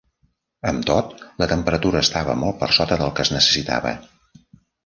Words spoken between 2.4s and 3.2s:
molt per sota del